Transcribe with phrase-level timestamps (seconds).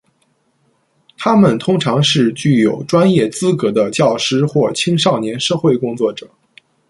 [1.15, 6.27] 他们通常是具有专业资格的教师或青少年社会工作者。